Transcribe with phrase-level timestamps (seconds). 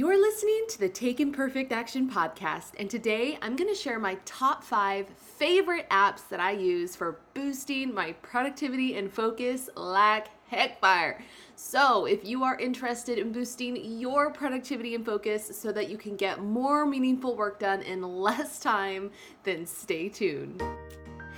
[0.00, 4.16] You're listening to the Take Imperfect Action podcast, and today I'm going to share my
[4.24, 10.80] top five favorite apps that I use for boosting my productivity and focus like heck
[10.80, 11.22] fire.
[11.54, 16.16] So, if you are interested in boosting your productivity and focus so that you can
[16.16, 19.10] get more meaningful work done in less time,
[19.44, 20.62] then stay tuned.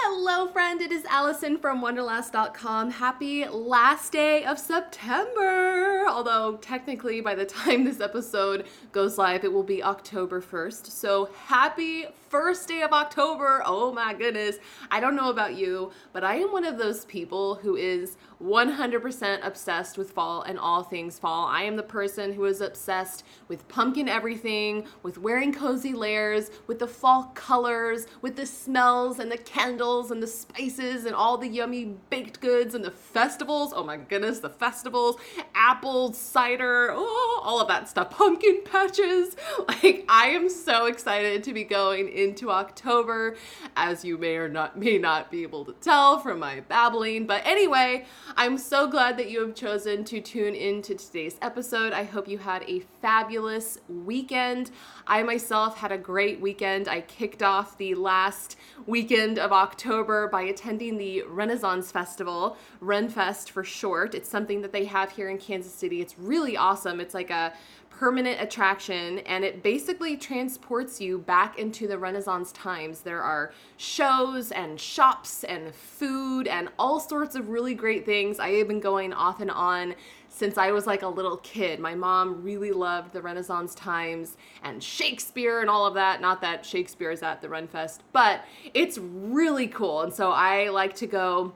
[0.00, 0.82] Hello, friend.
[0.82, 2.90] It is Allison from Wanderlass.com.
[2.90, 6.04] Happy last day of September.
[6.06, 10.88] Although, technically, by the time this episode goes live, it will be October 1st.
[10.88, 13.62] So, happy first day of October.
[13.64, 14.56] Oh my goodness.
[14.90, 19.46] I don't know about you, but I am one of those people who is 100%
[19.46, 21.46] obsessed with fall and all things fall.
[21.46, 26.78] I am the person who is obsessed with pumpkin everything, with wearing cozy layers, with
[26.78, 31.48] the fall colors, with the smells and the candles and the spices and all the
[31.48, 33.72] yummy baked goods and the festivals.
[33.74, 35.16] Oh my goodness, the festivals,
[35.54, 39.36] apple cider, oh, all of that stuff, pumpkin patches.
[39.66, 43.36] Like I am so excited to be going into October,
[43.74, 47.26] as you may or not may not be able to tell from my babbling.
[47.26, 51.92] But anyway, I'm so glad that you have chosen to tune in to today's episode.
[51.92, 54.72] I hope you had a fabulous weekend.
[55.06, 56.88] I myself had a great weekend.
[56.88, 58.56] I kicked off the last
[58.86, 64.14] weekend of October by attending the Renaissance Festival, Renfest for short.
[64.14, 66.00] It's something that they have here in Kansas City.
[66.00, 67.00] It's really awesome.
[67.00, 67.52] It's like a
[67.98, 73.00] permanent attraction and it basically transports you back into the Renaissance times.
[73.00, 78.38] There are shows and shops and food and all sorts of really great things.
[78.38, 79.94] I have been going off and on
[80.28, 81.80] since I was like a little kid.
[81.80, 86.20] My mom really loved the Renaissance times and Shakespeare and all of that.
[86.20, 90.02] Not that Shakespeare is at the Renfest, but it's really cool.
[90.02, 91.54] And so I like to go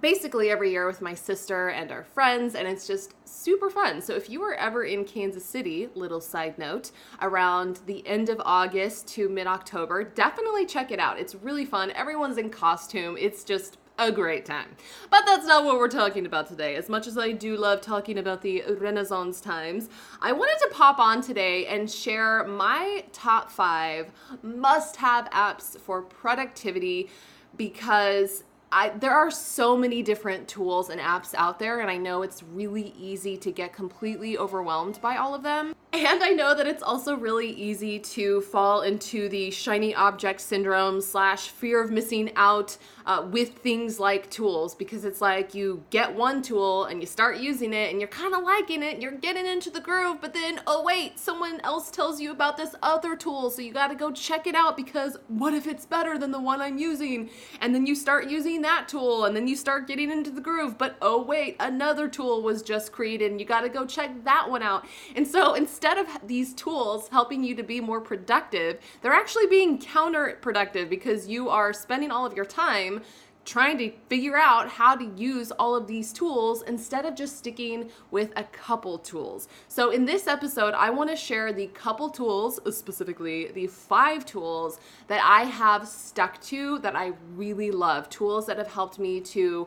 [0.00, 4.00] basically every year with my sister and our friends, and it's just super fun.
[4.00, 6.90] So, if you are ever in Kansas City, little side note,
[7.20, 11.18] around the end of August to mid October, definitely check it out.
[11.18, 11.90] It's really fun.
[11.92, 14.76] Everyone's in costume, it's just a great time.
[15.10, 16.74] But that's not what we're talking about today.
[16.74, 19.90] As much as I do love talking about the Renaissance times,
[20.22, 24.10] I wanted to pop on today and share my top five
[24.42, 27.10] must have apps for productivity
[27.56, 32.22] because I, there are so many different tools and apps out there, and I know
[32.22, 35.74] it's really easy to get completely overwhelmed by all of them.
[35.92, 41.00] And I know that it's also really easy to fall into the shiny object syndrome
[41.00, 42.76] slash fear of missing out
[43.10, 47.38] uh, with things like tools because it's like you get one tool and you start
[47.38, 50.60] using it and you're kind of liking it, you're getting into the groove, but then,
[50.68, 54.46] oh wait, someone else tells you about this other tool, so you gotta go check
[54.46, 57.30] it out because what if it's better than the one I'm using?
[57.60, 60.78] And then you start using that tool and then you start getting into the groove,
[60.78, 64.62] but oh wait, another tool was just created and you gotta go check that one
[64.62, 64.86] out.
[65.16, 69.80] And so instead of these tools helping you to be more productive, they're actually being
[69.80, 72.99] counterproductive because you are spending all of your time
[73.44, 77.90] trying to figure out how to use all of these tools instead of just sticking
[78.10, 79.48] with a couple tools.
[79.68, 84.78] So, in this episode, I want to share the couple tools, specifically the five tools
[85.08, 88.08] that I have stuck to that I really love.
[88.08, 89.66] Tools that have helped me to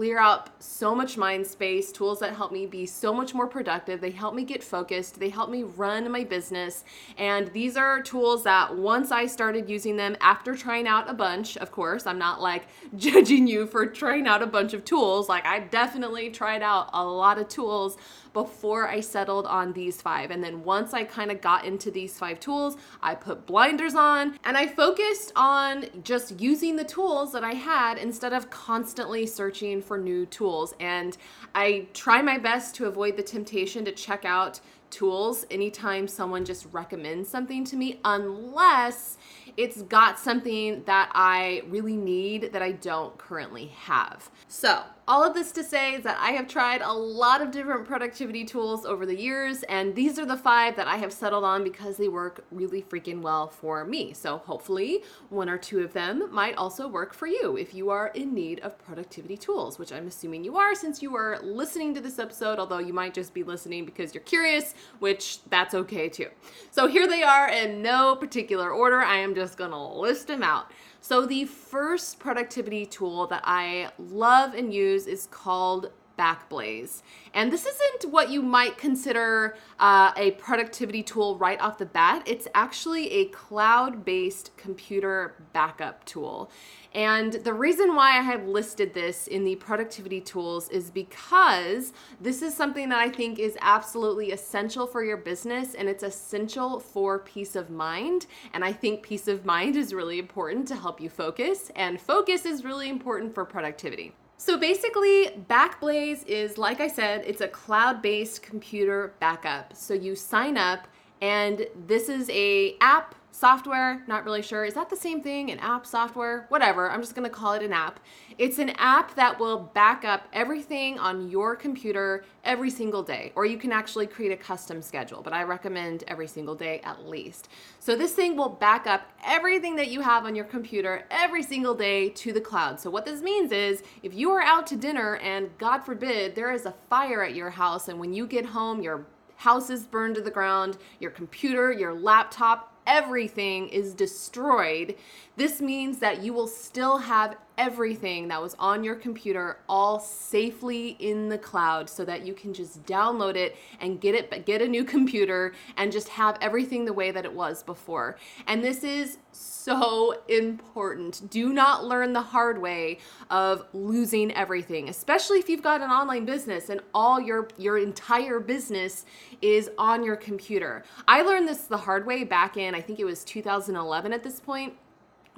[0.00, 4.00] clear up so much mind space, tools that help me be so much more productive.
[4.00, 6.84] They help me get focused, they help me run my business.
[7.18, 11.58] And these are tools that once I started using them after trying out a bunch,
[11.58, 12.66] of course, I'm not like
[12.96, 15.28] judging you for trying out a bunch of tools.
[15.28, 17.98] Like, I definitely tried out a lot of tools
[18.32, 20.30] before I settled on these five.
[20.30, 24.38] And then once I kind of got into these five tools, I put blinders on
[24.44, 29.82] and I focused on just using the tools that I had instead of constantly searching
[29.82, 30.74] for new tools.
[30.80, 31.16] And
[31.54, 34.60] I try my best to avoid the temptation to check out
[34.90, 39.16] tools anytime someone just recommends something to me unless
[39.56, 44.30] it's got something that I really need that I don't currently have.
[44.48, 47.84] So, All of this to say is that I have tried a lot of different
[47.84, 51.64] productivity tools over the years, and these are the five that I have settled on
[51.64, 54.12] because they work really freaking well for me.
[54.12, 58.12] So hopefully, one or two of them might also work for you if you are
[58.14, 62.00] in need of productivity tools, which I'm assuming you are since you are listening to
[62.00, 66.28] this episode, although you might just be listening because you're curious, which that's okay too.
[66.70, 69.00] So here they are in no particular order.
[69.00, 70.70] I am just gonna list them out.
[71.02, 77.00] So, the first productivity tool that I love and use is called Backblaze.
[77.32, 82.22] And this isn't what you might consider uh, a productivity tool right off the bat.
[82.26, 86.50] It's actually a cloud based computer backup tool.
[86.92, 92.42] And the reason why I have listed this in the productivity tools is because this
[92.42, 97.20] is something that I think is absolutely essential for your business and it's essential for
[97.20, 98.26] peace of mind.
[98.52, 102.44] And I think peace of mind is really important to help you focus, and focus
[102.44, 104.12] is really important for productivity.
[104.40, 109.76] So basically, Backblaze is, like I said, it's a cloud based computer backup.
[109.76, 110.88] So you sign up,
[111.20, 114.64] and this is a app software, not really sure.
[114.64, 115.50] Is that the same thing?
[115.50, 116.46] An app software?
[116.48, 116.90] Whatever.
[116.90, 118.00] I'm just to call it an app.
[118.38, 123.44] It's an app that will back up everything on your computer every single day, or
[123.44, 127.48] you can actually create a custom schedule, but I recommend every single day at least.
[127.78, 131.74] So this thing will back up everything that you have on your computer every single
[131.74, 132.80] day to the cloud.
[132.80, 136.52] So what this means is if you are out to dinner and God forbid there
[136.52, 139.04] is a fire at your house and when you get home your
[139.40, 144.94] house is burned to the ground, your computer, your laptop, everything is destroyed,
[145.36, 150.96] this means that you will still have everything that was on your computer all safely
[150.98, 154.66] in the cloud so that you can just download it and get it get a
[154.66, 158.16] new computer and just have everything the way that it was before.
[158.46, 161.28] And this is so important.
[161.28, 162.96] Do not learn the hard way
[163.28, 168.40] of losing everything, especially if you've got an online business and all your your entire
[168.40, 169.04] business
[169.42, 170.82] is on your computer.
[171.06, 174.40] I learned this the hard way back in I think it was 2011 at this
[174.40, 174.72] point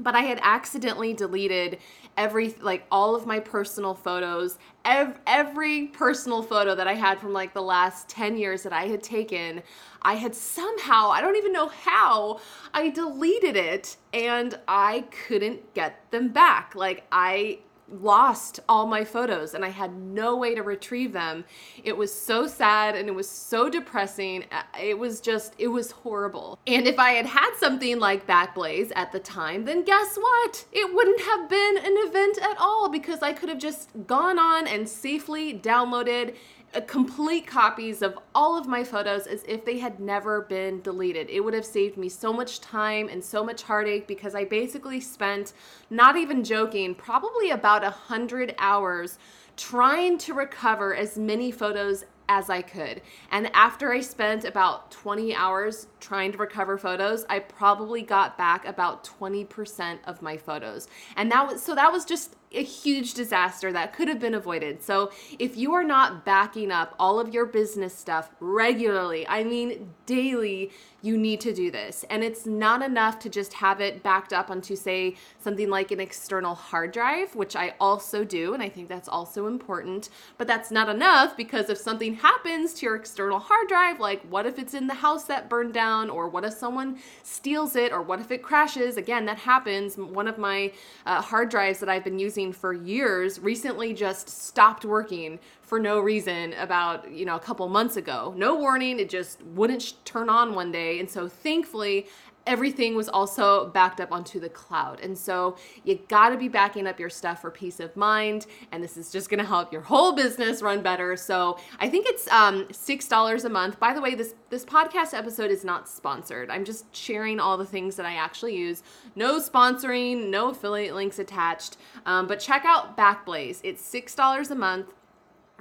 [0.02, 1.78] but I had accidentally deleted
[2.16, 7.32] every like all of my personal photos ev- every personal photo that I had from
[7.32, 9.62] like the last 10 years that I had taken.
[10.02, 12.40] I had somehow I don't even know how
[12.74, 16.74] I deleted it and I couldn't get them back.
[16.74, 17.60] Like I
[17.92, 21.44] lost all my photos and I had no way to retrieve them.
[21.84, 24.44] It was so sad and it was so depressing.
[24.50, 26.58] Uh, it was just, it was horrible.
[26.66, 30.64] And if I had had something like Backblaze at the time, then guess what?
[30.72, 34.66] It wouldn't have been an event at all because I could have just gone on
[34.66, 36.34] and safely downloaded
[36.80, 41.28] complete copies of all of my photos as if they had never been deleted.
[41.28, 45.00] It would have saved me so much time and so much heartache because I basically
[45.00, 45.52] spent,
[45.90, 49.18] not even joking, probably about a hundred hours
[49.56, 53.02] trying to recover as many photos as I could.
[53.30, 58.64] And after I spent about 20 hours trying to recover photos, I probably got back
[58.64, 60.88] about 20% of my photos.
[61.16, 64.82] And that was so that was just a huge disaster that could have been avoided.
[64.82, 69.94] So, if you are not backing up all of your business stuff regularly, I mean
[70.06, 70.70] daily,
[71.02, 72.04] you need to do this.
[72.08, 76.00] And it's not enough to just have it backed up onto, say, something like an
[76.00, 80.08] external hard drive, which I also do, and I think that's also important.
[80.38, 84.46] But that's not enough because if something happens to your external hard drive, like what
[84.46, 88.02] if it's in the house that burned down, or what if someone steals it, or
[88.02, 88.96] what if it crashes?
[88.96, 89.96] Again, that happens.
[89.96, 90.72] One of my
[91.04, 96.00] uh, hard drives that I've been using for years recently just stopped working for no
[96.00, 98.34] reason about, you know, a couple months ago.
[98.36, 100.98] No warning, it just wouldn't sh- turn on one day.
[100.98, 102.06] And so thankfully,
[102.46, 105.00] everything was also backed up onto the cloud.
[105.00, 108.46] And so you got to be backing up your stuff for peace of mind.
[108.72, 111.16] And this is just going to help your whole business run better.
[111.16, 113.78] So I think it's um, $6 a month.
[113.78, 116.50] By the way, this, this podcast episode is not sponsored.
[116.50, 118.82] I'm just sharing all the things that I actually use.
[119.14, 121.76] No sponsoring, no affiliate links attached.
[122.06, 123.60] Um, but check out Backblaze.
[123.62, 124.86] It's $6 a month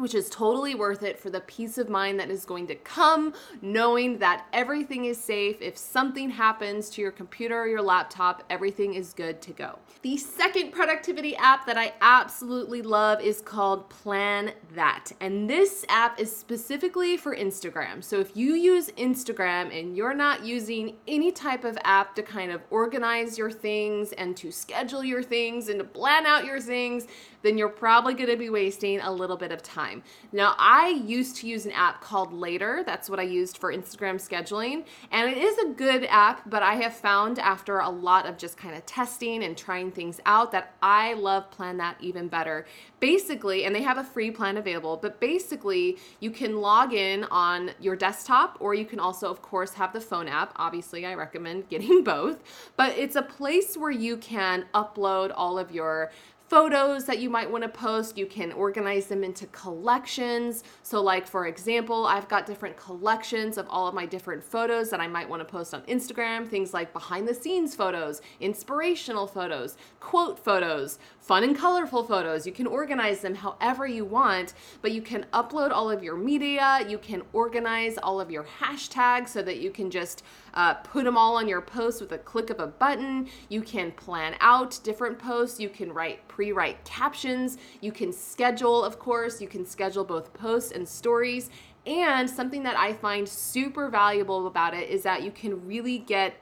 [0.01, 3.33] which is totally worth it for the peace of mind that is going to come
[3.61, 5.61] knowing that everything is safe.
[5.61, 9.77] If something happens to your computer or your laptop, everything is good to go.
[10.01, 15.11] The second productivity app that I absolutely love is called Plann That.
[15.19, 18.03] And this app is specifically for Instagram.
[18.03, 22.51] So if you use Instagram and you're not using any type of app to kind
[22.51, 27.05] of organize your things and to schedule your things and to plan out your things,
[27.43, 29.90] then you're probably going to be wasting a little bit of time.
[30.31, 32.83] Now, I used to use an app called Later.
[32.85, 34.85] That's what I used for Instagram scheduling.
[35.11, 38.57] And it is a good app, but I have found after a lot of just
[38.57, 42.65] kind of testing and trying things out that I love Plann That even better.
[42.99, 47.71] Basically, and they have a free plan available, but basically, you can log in on
[47.79, 50.53] your desktop or you can also, of course, have the phone app.
[50.55, 52.43] Obviously, I recommend getting both,
[52.77, 56.11] but it's a place where you can upload all of your
[56.51, 58.17] photos that you might want to post.
[58.17, 60.65] You can organize them into collections.
[60.83, 64.99] So, like for example, I've got different collections of all of my different photos that
[64.99, 66.45] I might want to post on Instagram.
[66.45, 72.45] Things like behind the scenes photos, inspirational photos, quote photos, fun and colorful photos.
[72.45, 76.85] You can organize them however you want, but you can upload all of your media.
[76.85, 81.17] You can organize all of your hashtags so that you can just uh, put them
[81.17, 83.27] all on your post with a click of a button.
[83.49, 85.59] You can plan out different posts.
[85.59, 87.57] You can write pre write captions.
[87.81, 91.49] You can schedule, of course, you can schedule both posts and stories.
[91.85, 96.35] And something that I find super valuable about it is that you can really get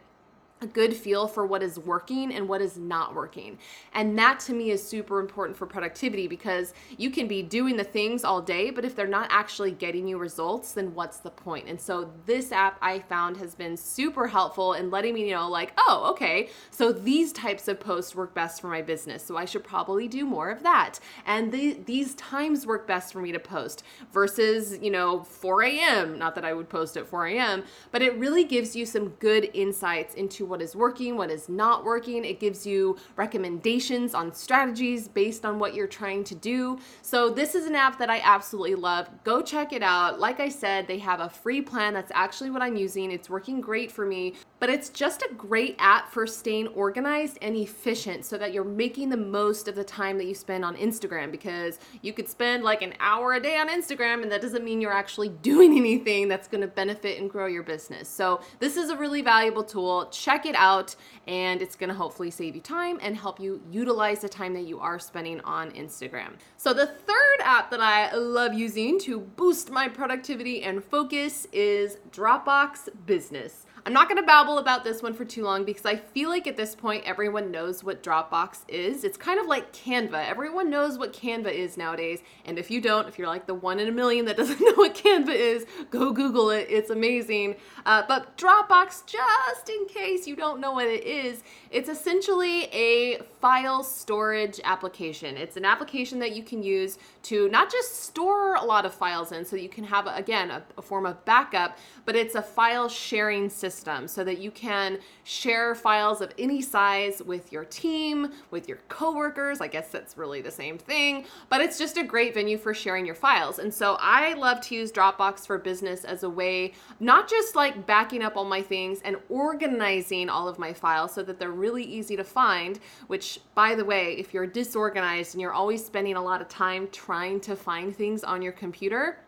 [0.62, 3.58] a good feel for what is working and what is not working.
[3.94, 7.84] And that to me is super important for productivity because you can be doing the
[7.84, 11.68] things all day, but if they're not actually getting you results, then what's the point?
[11.68, 15.74] And so this app I found has been super helpful in letting me know, like,
[15.78, 19.24] oh, okay, so these types of posts work best for my business.
[19.24, 21.00] So I should probably do more of that.
[21.26, 26.18] And the, these times work best for me to post versus, you know, 4 a.m.
[26.18, 29.50] Not that I would post at 4 a.m., but it really gives you some good
[29.54, 32.26] insights into what is working, what is not working.
[32.26, 36.80] It gives you recommendations on strategies based on what you're trying to do.
[37.02, 39.10] So, this is an app that I absolutely love.
[39.24, 40.20] Go check it out.
[40.20, 41.94] Like I said, they have a free plan.
[41.94, 43.12] That's actually what I'm using.
[43.12, 47.56] It's working great for me, but it's just a great app for staying organized and
[47.56, 51.32] efficient so that you're making the most of the time that you spend on Instagram
[51.32, 54.82] because you could spend like an hour a day on Instagram and that doesn't mean
[54.82, 58.08] you're actually doing anything that's going to benefit and grow your business.
[58.08, 60.08] So, this is a really valuable tool.
[60.12, 60.96] Check it out
[61.28, 64.66] and it's going to hopefully save you time and help you utilize the time that
[64.66, 66.34] you are spending on Instagram.
[66.58, 71.98] So, the third app that I love using to boost my productivity and focus is
[72.12, 73.66] Dropbox Business.
[73.90, 76.46] I'm not going to babble about this one for too long because I feel like
[76.46, 79.04] at this point everyone knows what Dropbox is.
[79.04, 80.30] It's kind of like Canva.
[80.30, 82.22] Everyone knows what Canva is nowadays.
[82.46, 84.76] And if you don't, if you're like the one in a million that doesn't know
[84.76, 86.68] what Canva is, go Google it.
[86.70, 87.56] It's amazing.
[87.84, 91.42] Uh, but Dropbox, just in case you don't know what it is,
[91.72, 95.36] it's essentially a file storage application.
[95.36, 99.32] It's an application that you can use to not just store a lot of files
[99.32, 102.88] in so you can have, again, a, a form of backup, but it's a file
[102.88, 108.32] sharing system system so that you can share files of any size with your team,
[108.52, 109.62] with your coworkers.
[109.62, 113.06] I guess that's really the same thing, but it's just a great venue for sharing
[113.06, 113.60] your files.
[113.60, 117.86] And so I love to use Dropbox for business as a way, not just like
[117.86, 121.84] backing up all my things and organizing all of my files so that they're really
[121.84, 126.22] easy to find, which, by the way, if you're disorganized and you're always spending a
[126.22, 129.20] lot of time trying to find things on your computer,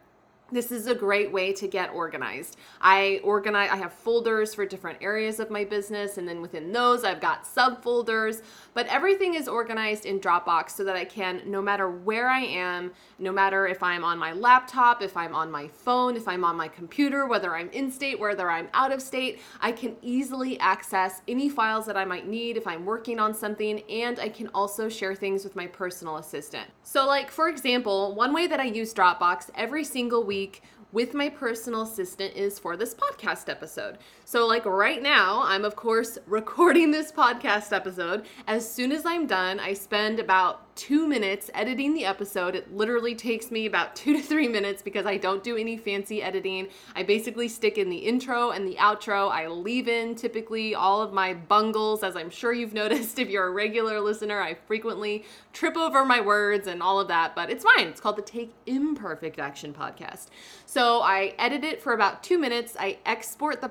[0.51, 2.57] this is a great way to get organized.
[2.81, 7.03] I organize I have folders for different areas of my business and then within those
[7.03, 8.41] I've got subfolders,
[8.73, 12.91] but everything is organized in Dropbox so that I can no matter where I am,
[13.17, 16.57] no matter if I'm on my laptop, if I'm on my phone, if I'm on
[16.57, 21.21] my computer, whether I'm in state, whether I'm out of state, I can easily access
[21.27, 24.89] any files that I might need if I'm working on something and I can also
[24.89, 26.69] share things with my personal assistant.
[26.83, 31.13] So like for example, one way that I use Dropbox every single week week with
[31.13, 33.99] my personal assistant is for this podcast episode.
[34.31, 38.25] So, like right now, I'm of course recording this podcast episode.
[38.47, 42.55] As soon as I'm done, I spend about two minutes editing the episode.
[42.55, 46.23] It literally takes me about two to three minutes because I don't do any fancy
[46.23, 46.69] editing.
[46.95, 49.29] I basically stick in the intro and the outro.
[49.29, 53.47] I leave in typically all of my bungles, as I'm sure you've noticed if you're
[53.47, 54.39] a regular listener.
[54.39, 57.87] I frequently trip over my words and all of that, but it's fine.
[57.87, 60.27] It's called the Take Imperfect Action Podcast.
[60.65, 62.77] So I edit it for about two minutes.
[62.79, 63.67] I export the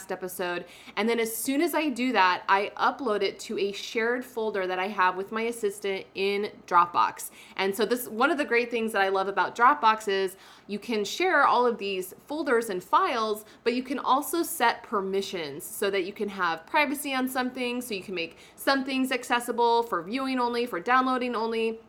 [0.00, 0.64] podcast episode.
[0.96, 4.66] And then as soon as I do that, I upload it to a shared folder
[4.66, 7.30] that I have with my assistant in Dropbox.
[7.56, 10.78] And so this one of the great things that I love about Dropbox is you
[10.78, 15.90] can share all of these folders and files, but you can also set permissions so
[15.90, 20.02] that you can have privacy on something, so you can make some things accessible for
[20.02, 21.80] viewing only, for downloading only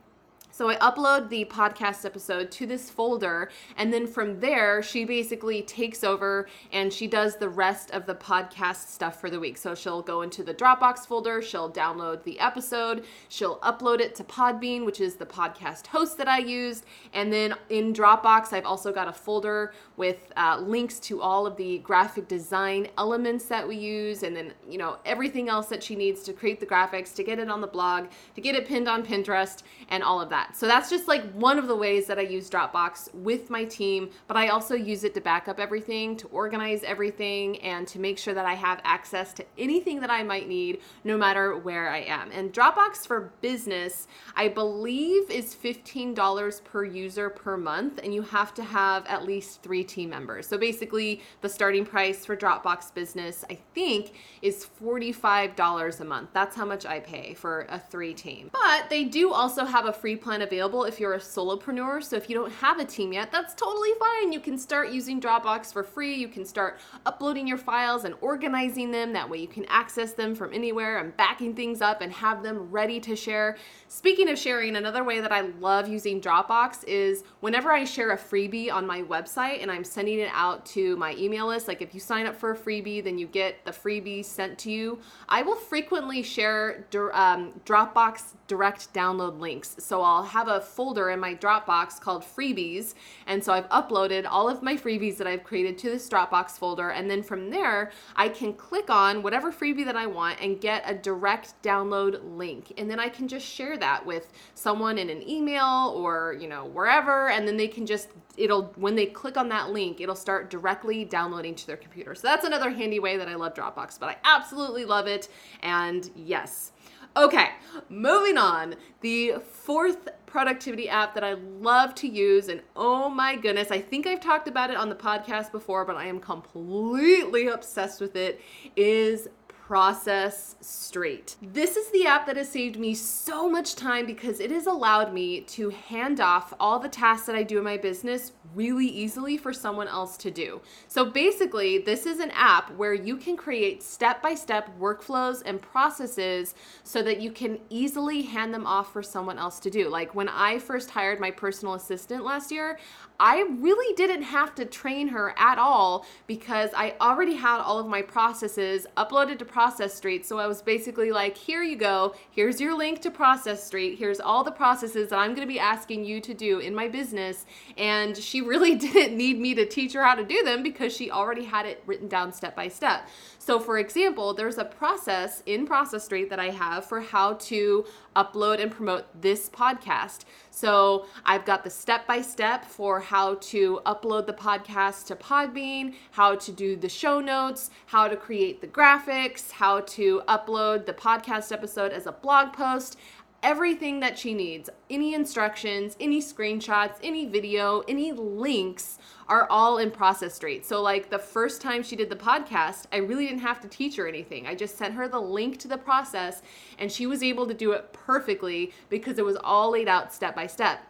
[0.53, 5.61] So I upload the podcast episode to this folder, and then from there, she basically
[5.61, 9.57] takes over and she does the rest of the podcast stuff for the week.
[9.57, 14.25] So she'll go into the Dropbox folder, she'll download the episode, she'll upload it to
[14.25, 18.91] Podbean, which is the podcast host that I used, and then in Dropbox, I've also
[18.91, 23.75] got a folder with uh, links to all of the graphic design elements that we
[23.75, 27.23] use, and then you know everything else that she needs to create the graphics, to
[27.23, 30.57] get it on the blog, to get it pinned on Pinterest, and all of that.
[30.57, 34.09] So that's just like one of the ways that I use Dropbox with my team,
[34.25, 38.17] but I also use it to back up everything, to organize everything, and to make
[38.17, 41.99] sure that I have access to anything that I might need no matter where I
[41.99, 42.31] am.
[42.31, 48.55] And Dropbox for business, I believe, is $15 per user per month, and you have
[48.55, 50.47] to have at least three team members.
[50.47, 56.29] So basically, the starting price for Dropbox business, I think, is $45 a month.
[56.33, 58.49] That's how much I pay for a three team.
[58.51, 62.03] But they do also have a free plan available if you're a solopreneur.
[62.03, 64.31] So if you don't have a team yet, that's totally fine.
[64.31, 66.15] You can start using Dropbox for free.
[66.15, 69.13] You can start uploading your files and organizing them.
[69.13, 72.71] That way you can access them from anywhere and backing things up and have them
[72.71, 73.57] ready to share.
[73.87, 78.17] Speaking of sharing, another way that I love using Dropbox is whenever I share a
[78.17, 81.93] freebie on my website and I'm sending it out to my email list, like if
[81.93, 84.99] you sign up for a freebie, then you get the freebie sent to you.
[85.29, 89.75] I will frequently share um, Dropbox direct download links.
[89.79, 92.95] So I'll have a folder in my Dropbox called freebies.
[93.27, 96.89] And so I've uploaded all of my freebies that I've created to this Dropbox folder.
[96.89, 100.83] And then from there, I can click on whatever freebie that I want and get
[100.85, 102.73] a direct download link.
[102.77, 106.65] And then I can just share that with someone in an email or, you know,
[106.65, 107.29] wherever.
[107.29, 111.05] And then they can just it'll when they click on that link it'll start directly
[111.05, 112.15] downloading to their computer.
[112.15, 115.29] So that's another handy way that i love dropbox but i absolutely love it.
[115.61, 116.71] And yes.
[117.17, 117.49] Okay,
[117.89, 118.75] moving on.
[119.01, 124.07] The fourth productivity app that I love to use, and oh my goodness, I think
[124.07, 128.39] I've talked about it on the podcast before, but I am completely obsessed with it,
[128.77, 129.27] is
[129.71, 131.37] Process Street.
[131.41, 135.13] This is the app that has saved me so much time because it has allowed
[135.13, 139.37] me to hand off all the tasks that I do in my business really easily
[139.37, 140.59] for someone else to do.
[140.89, 145.61] So basically, this is an app where you can create step by step workflows and
[145.61, 149.87] processes so that you can easily hand them off for someone else to do.
[149.87, 152.77] Like when I first hired my personal assistant last year,
[153.21, 157.87] I really didn't have to train her at all because I already had all of
[157.87, 160.25] my processes uploaded to Process Street.
[160.25, 162.15] So I was basically like, here you go.
[162.31, 163.99] Here's your link to Process Street.
[163.99, 166.87] Here's all the processes that I'm going to be asking you to do in my
[166.87, 167.45] business.
[167.77, 171.11] And she really didn't need me to teach her how to do them because she
[171.11, 173.07] already had it written down step by step.
[173.43, 177.85] So, for example, there's a process in Process Street that I have for how to
[178.15, 180.25] upload and promote this podcast.
[180.51, 185.95] So, I've got the step by step for how to upload the podcast to Podbean,
[186.11, 190.93] how to do the show notes, how to create the graphics, how to upload the
[190.93, 192.95] podcast episode as a blog post
[193.43, 199.89] everything that she needs any instructions, any screenshots, any video, any links are all in
[199.89, 200.65] Process Street.
[200.65, 203.95] So, like the first time she did the podcast, I really didn't have to teach
[203.95, 204.45] her anything.
[204.45, 206.41] I just sent her the link to the process
[206.77, 210.35] and she was able to do it perfectly because it was all laid out step
[210.35, 210.85] by step.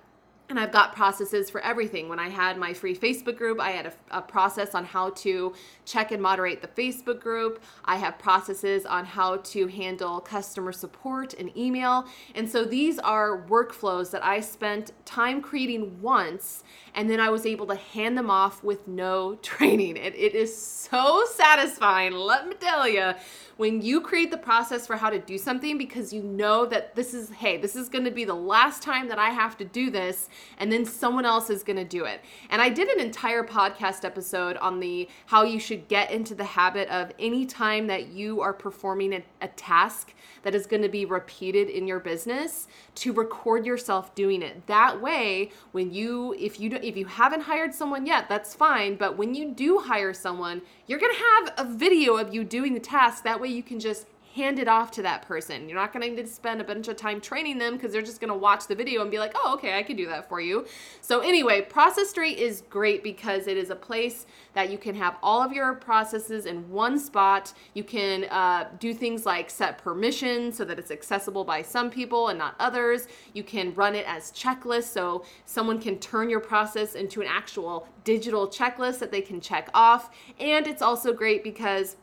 [0.52, 2.10] And I've got processes for everything.
[2.10, 5.54] When I had my free Facebook group, I had a, a, process on how to
[5.86, 7.64] check and moderate the Facebook group.
[7.86, 12.06] I have processes on how to handle customer support and email.
[12.36, 17.46] And so these are workflows that I spent time creating once, and then I was
[17.46, 19.98] able to hand them off with no training.
[19.98, 23.14] it, it is so satisfying, let me tell you
[23.62, 27.14] when you create the process for how to do something because you know that this
[27.14, 30.30] is, hey, this is to be the last time that I have to do this,
[30.58, 32.22] and then someone else is to do it.
[32.50, 36.44] And I did an entire podcast episode on the how you should get into the
[36.44, 41.06] habit of any time that you are performing a, a task that is to be
[41.06, 44.66] repeated in your business to record yourself doing it.
[44.66, 49.18] That way, when you if you if you haven't hired someone yet, that's fine, but
[49.18, 52.80] when you do hire someone, you're going to have a video of you doing the
[52.80, 53.24] task.
[53.24, 55.68] That way you can just hand it off to that person.
[55.68, 58.02] You're not going to need to spend a bunch of time training them because they're
[58.02, 60.30] just going to watch the video and be like, oh, okay, I can do that
[60.30, 60.66] for you.
[61.02, 65.18] So, anyway, Process Street is great because it is a place that you can have
[65.22, 67.54] all of your processes in one spot.
[67.74, 72.30] You can uh, do things like set permissions so that it's accessible by some people
[72.30, 73.08] and not others.
[73.34, 77.88] You can run it as checklists so someone can turn your process into an actual
[78.04, 80.10] digital checklist that they can check off.
[80.40, 81.98] And it's also great because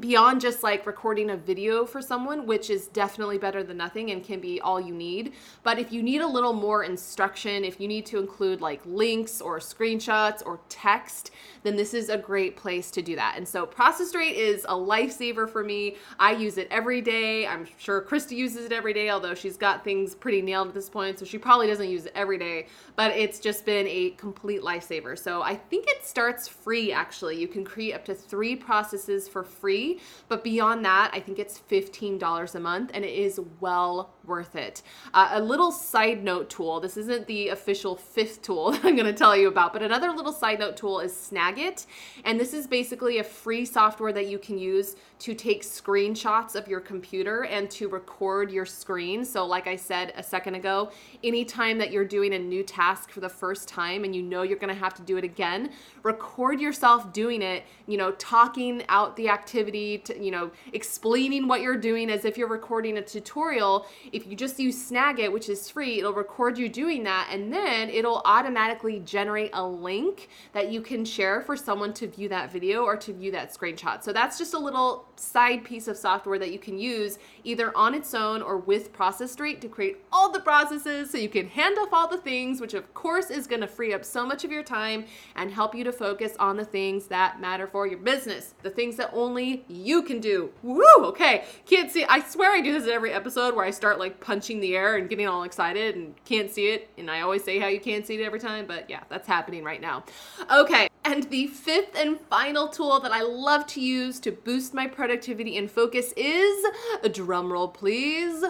[0.00, 4.24] beyond just like recording a video for someone, which is definitely better than nothing and
[4.24, 5.32] can be all you need.
[5.62, 9.40] But if you need a little more instruction, if you need to include like links
[9.40, 11.30] or screenshots or text,
[11.62, 13.34] then this is a great place to do that.
[13.36, 15.96] And so Process Street is a lifesaver for me.
[16.18, 17.46] I use it every day.
[17.46, 20.90] I'm sure Christy uses it every day, although she's got things pretty nailed at this
[20.90, 24.62] point, so she probably doesn't use it every day, but it's just been a complete
[24.62, 25.18] lifesaver.
[25.18, 27.40] So I think it starts free actually.
[27.40, 29.85] You can create up to three processes for free
[30.28, 34.82] but beyond that, I think it's $15 a month and it is well worth it.
[35.14, 39.06] Uh, a little side note tool this isn't the official fifth tool that I'm going
[39.06, 41.86] to tell you about, but another little side note tool is Snagit.
[42.24, 46.68] And this is basically a free software that you can use to take screenshots of
[46.68, 49.24] your computer and to record your screen.
[49.24, 50.90] So, like I said a second ago,
[51.24, 54.58] anytime that you're doing a new task for the first time and you know you're
[54.58, 55.70] going to have to do it again,
[56.02, 61.60] record yourself doing it, you know, talking out the activity, to, you know, explaining what
[61.60, 63.86] you're doing as if you're recording a tutorial.
[64.12, 67.90] If you just use Snagit, which is free, it'll record you doing that and then
[67.90, 72.84] it'll automatically generate a link that you can share for someone to view that video
[72.84, 74.02] or to view that screenshot.
[74.02, 77.94] So that's just a little side piece of software that you can use either on
[77.94, 81.76] its own or with Process Street to create all the processes so you can hand
[81.78, 84.52] off all the things, which of course is going to free up so much of
[84.52, 88.54] your time and help you to focus on the things that matter for your business,
[88.62, 90.50] the things that only you can do.
[90.62, 90.84] Woo!
[90.98, 92.04] Okay, can't see.
[92.04, 94.96] I swear I do this in every episode where I start like punching the air
[94.96, 96.90] and getting all excited and can't see it.
[96.98, 99.64] And I always say how you can't see it every time, but yeah, that's happening
[99.64, 100.04] right now.
[100.52, 104.86] Okay, and the fifth and final tool that I love to use to boost my
[104.86, 106.66] productivity and focus is
[107.02, 108.44] a drum roll, please.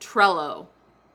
[0.00, 0.66] Trello.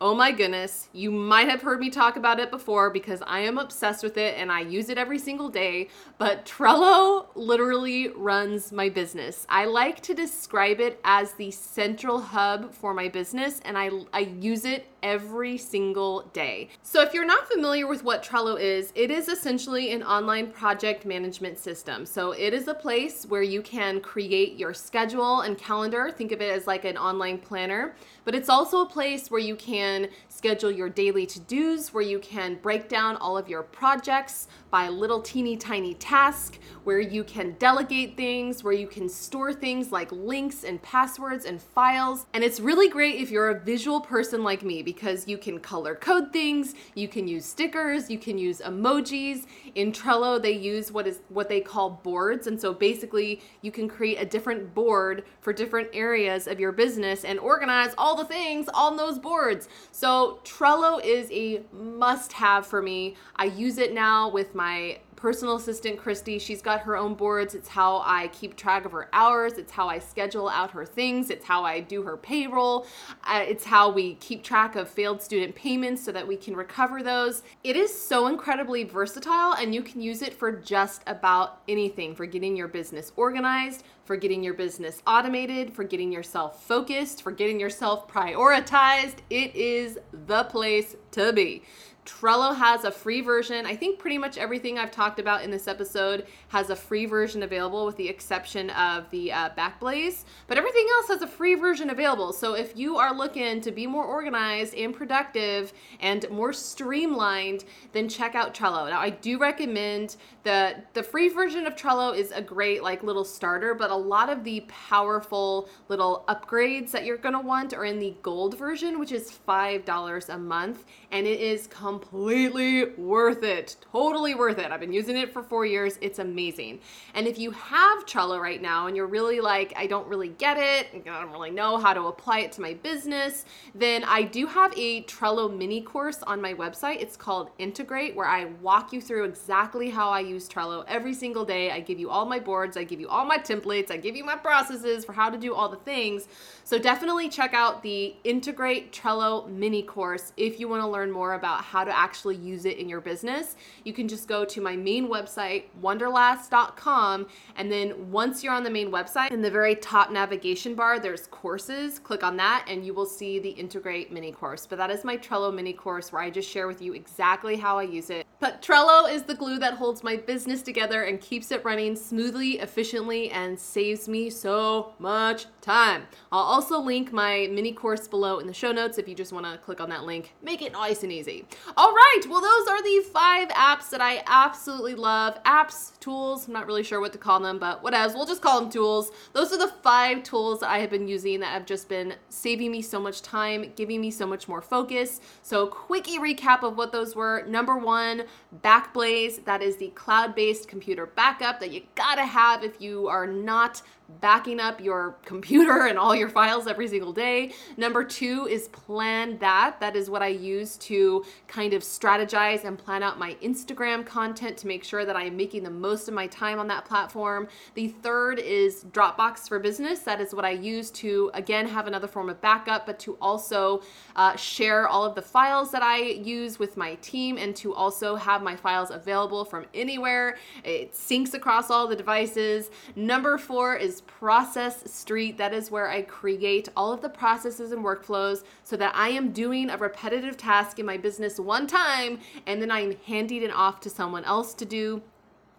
[0.01, 3.57] Oh my goodness, you might have heard me talk about it before because I am
[3.57, 5.89] obsessed with it and I use it every single day.
[6.17, 9.45] But Trello literally runs my business.
[9.49, 14.19] I like to describe it as the central hub for my business and I, I
[14.19, 16.69] use it every single day.
[16.83, 21.05] So, if you're not familiar with what Trello is, it is essentially an online project
[21.05, 22.05] management system.
[22.05, 26.11] So, it is a place where you can create your schedule and calendar.
[26.11, 29.55] Think of it as like an online planner, but it's also a place where you
[29.55, 34.47] can schedule your daily to dos, where you can break down all of your projects
[34.69, 39.91] by little teeny tiny tasks, where you can delegate things, where you can store things
[39.91, 42.25] like links and passwords and files.
[42.33, 45.93] And it's really great if you're a visual person like me because you can color
[45.93, 49.45] code things, you can use stickers, you can use emojis.
[49.75, 52.47] In Trello, they use what is what they call boards.
[52.47, 57.23] And so basically, you can create a different board for different areas of your business
[57.23, 59.69] and organize all the things on those boards.
[59.91, 63.15] So Trello is a must have for me.
[63.35, 66.39] I use it now with my personal assistant Christy.
[66.39, 67.53] She's got her own boards.
[67.53, 69.53] It's how I keep track of her hours.
[69.53, 71.29] It's how I schedule out her things.
[71.29, 72.87] It's how I do her payroll.
[73.25, 77.03] Uh, it's how we keep track of failed student payments so that we can recover
[77.03, 77.43] those.
[77.63, 82.25] It is so incredibly versatile and you can use it for just about anything for
[82.25, 87.59] getting your business organized, for getting your business automated, for getting yourself focused, for getting
[87.59, 89.17] yourself prioritized.
[89.29, 91.63] It is the place to be.
[92.05, 93.65] Trello has a free version.
[93.65, 97.43] I think pretty much everything I've talked about in this episode has a free version
[97.43, 100.23] available, with the exception of the uh, Backblaze.
[100.47, 102.33] But everything else has a free version available.
[102.33, 108.09] So if you are looking to be more organized and productive and more streamlined, then
[108.09, 108.89] check out Trello.
[108.89, 113.25] Now, I do recommend that the free version of Trello is a great like little
[113.25, 117.99] starter, but a lot of the powerful little upgrades that you're gonna want are in
[117.99, 123.75] the gold version, which is five dollars a month, and it is completely worth it.
[123.91, 124.71] Totally worth it.
[124.71, 125.97] I've been using it for four years.
[126.01, 126.81] It's amazing.
[127.15, 130.57] And if you have Trello right now and you're really like, I don't really get
[130.57, 134.45] it, I don't really know how to apply it to my business, then I do
[134.45, 137.01] have a Trello mini course on my website.
[137.01, 141.45] It's called Integrate, where I walk you through exactly how I use Trello every single
[141.45, 141.71] day.
[141.71, 144.23] I give you all my boards, I give you all my templates, I give you
[144.23, 146.27] my processes for how to do all the things.
[146.63, 151.33] So definitely check out the Integrate Trello mini course if you want to learn more
[151.33, 153.55] about how to actually use it in your business.
[153.83, 158.69] You can just go to my main website, wanderlass.com, and then once you're on the
[158.69, 161.99] main website, in the very top navigation bar, there's courses.
[161.99, 164.65] Click on that and you will see the Integrate mini course.
[164.65, 167.77] But that is my Trello mini course where I just share with you exactly how
[167.77, 168.25] I use it.
[168.41, 172.59] But Trello is the glue that holds my business together and keeps it running smoothly,
[172.59, 176.03] efficiently, and saves me so much time.
[176.31, 179.45] I'll also link my mini course below in the show notes if you just want
[179.45, 180.35] to click on that link.
[180.41, 181.45] Make it nice and easy.
[181.75, 185.43] All right, well, those are the five apps that I absolutely love.
[185.43, 188.61] Apps, tools, I'm not really sure what to call them, but whatever, we'll just call
[188.61, 189.11] them tools.
[189.33, 192.71] Those are the five tools that I have been using that have just been saving
[192.71, 195.19] me so much time, giving me so much more focus.
[195.43, 197.43] So, quickie recap of what those were.
[197.45, 198.23] Number one,
[198.63, 203.27] Backblaze, that is the cloud based computer backup that you gotta have if you are
[203.27, 203.81] not
[204.21, 207.53] backing up your computer and all your files every single day.
[207.77, 209.79] Number two is Plann That.
[209.79, 214.57] That is what I use to kind of strategize and plan out my Instagram content
[214.57, 217.47] to make sure that I am making the most of my time on that platform.
[217.75, 219.99] The third is Dropbox for Business.
[219.99, 223.81] That is what I use to, again, have another form of backup, but to also
[224.15, 228.15] uh, share all of the files that I use with my team and to also
[228.19, 230.37] have my files available from anywhere.
[230.63, 232.69] It syncs across all the devices.
[232.95, 235.37] Number four is Process Street.
[235.37, 239.31] That is where I create all of the processes and workflows so that I am
[239.31, 243.79] doing a repetitive task in my business one time and then I'm handing it off
[243.81, 245.01] to someone else to do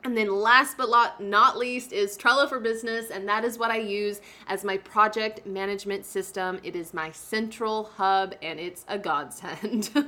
[0.05, 3.79] and then last but not least is Trello for Business, and that is what I
[3.79, 6.59] use as my project management system.
[6.63, 9.91] It is my central hub, and it's a godsend.
[9.95, 10.07] and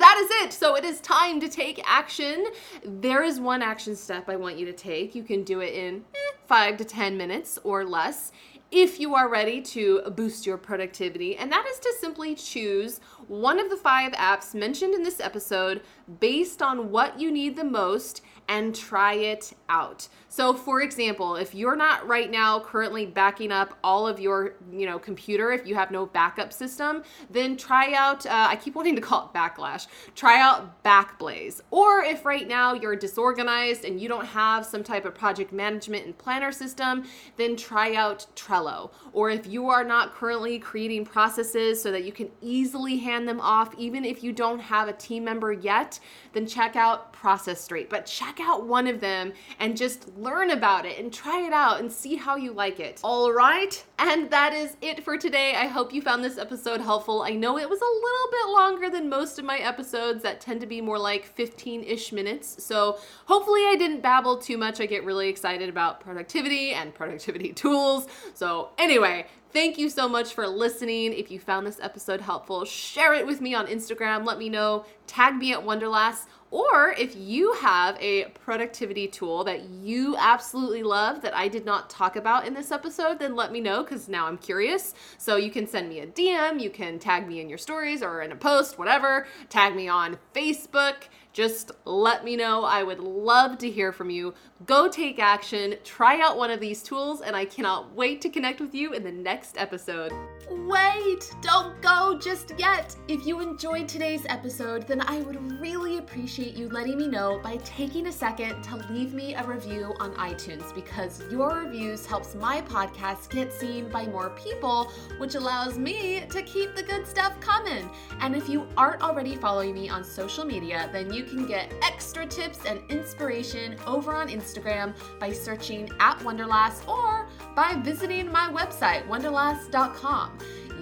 [0.00, 0.52] that is it.
[0.52, 2.46] So it is time to take action.
[2.84, 5.14] There is one action step I want you to take.
[5.14, 8.32] You can do it in eh, five to 10 minutes or less
[8.72, 13.60] if you are ready to boost your productivity, and that is to simply choose one
[13.60, 15.82] of the five apps mentioned in this episode
[16.18, 20.08] based on what you need the most and try it out.
[20.36, 24.84] So for example, if you're not right now currently backing up all of your, you
[24.84, 28.96] know, computer, if you have no backup system, then try out, uh, I keep wanting
[28.96, 31.62] to call it Backlash, try out Backblaze.
[31.70, 36.04] Or if right now you're disorganized and you don't have some type of project management
[36.04, 37.04] and planner system,
[37.38, 38.90] then try out Trello.
[39.14, 43.40] Or if you are not currently creating processes so that you can easily hand them
[43.40, 45.98] off, even if you don't have a team member yet,
[46.34, 47.88] then check out Process Street.
[47.88, 51.78] But check out one of them and just learn about it and try it out
[51.78, 53.00] and see how you like it.
[53.04, 55.54] All right, and that is it for today.
[55.54, 57.22] I hope you found this episode helpful.
[57.22, 60.60] I know it was a little bit longer than most of my episodes that tend
[60.62, 62.64] to be more like 15 ish minutes.
[62.64, 64.80] So hopefully I didn't babble too much.
[64.80, 68.08] I get really excited about productivity and productivity tools.
[68.34, 71.14] So, anyway, Thank you so much for listening.
[71.14, 74.26] If you found this episode helpful, share it with me on Instagram.
[74.26, 74.84] Let me know.
[75.06, 76.26] Tag me at Wanderlass.
[76.50, 81.90] Or if you have a productivity tool that you absolutely love that I did not
[81.90, 84.94] talk about in this episode, then let me know because now I'm curious.
[85.18, 88.22] So you can send me a DM, you can tag me in your stories or
[88.22, 89.26] in a post, whatever.
[89.48, 90.94] Tag me on Facebook
[91.36, 92.64] just let me know.
[92.64, 94.32] I would love to hear from you.
[94.64, 98.58] Go take action, try out one of these tools, and I cannot wait to connect
[98.58, 100.14] with you in the next episode.
[100.50, 102.96] Wait, don't go just yet.
[103.06, 107.58] If you enjoyed today's episode, then I would really appreciate you letting me know by
[107.58, 112.62] taking a second to leave me a review on iTunes because your reviews helps my
[112.62, 117.90] podcast get seen by more people, which allows me to keep the good stuff coming.
[118.20, 122.26] And if you aren't already following me on social media, then you can get extra
[122.26, 129.06] tips and inspiration over on Instagram by searching at Wanderlass or by visiting my website,
[129.08, 130.38] wanderlass.com.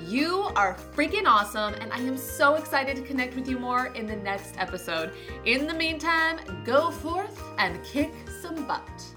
[0.06, 4.06] You are freaking awesome, and I am so excited to connect with you more in
[4.06, 5.12] the next episode.
[5.46, 9.13] In the meantime, go forth and kick some butt.